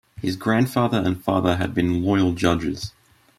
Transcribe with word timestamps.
His 0.19 0.35
grandfather 0.35 0.97
and 0.97 1.23
father 1.23 1.57
had 1.57 1.75
been 1.75 2.03
royal 2.03 2.33
judges. 2.33 2.91